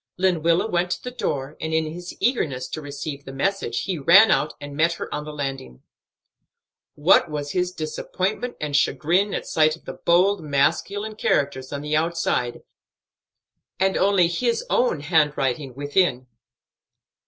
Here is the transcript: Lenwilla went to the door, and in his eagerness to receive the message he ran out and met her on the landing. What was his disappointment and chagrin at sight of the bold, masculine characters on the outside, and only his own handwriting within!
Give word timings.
Lenwilla 0.17 0.65
went 0.67 0.89
to 0.89 1.03
the 1.03 1.11
door, 1.11 1.55
and 1.61 1.75
in 1.75 1.85
his 1.85 2.15
eagerness 2.19 2.67
to 2.69 2.81
receive 2.81 3.23
the 3.23 3.31
message 3.31 3.81
he 3.83 3.99
ran 3.99 4.31
out 4.31 4.55
and 4.59 4.75
met 4.75 4.93
her 4.93 5.13
on 5.13 5.25
the 5.25 5.31
landing. 5.31 5.83
What 6.95 7.29
was 7.29 7.51
his 7.51 7.71
disappointment 7.71 8.57
and 8.59 8.75
chagrin 8.75 9.31
at 9.35 9.45
sight 9.45 9.75
of 9.75 9.85
the 9.85 9.93
bold, 9.93 10.41
masculine 10.43 11.13
characters 11.17 11.71
on 11.71 11.81
the 11.83 11.95
outside, 11.95 12.63
and 13.79 13.95
only 13.95 14.27
his 14.27 14.65
own 14.71 15.01
handwriting 15.01 15.75
within! 15.75 16.25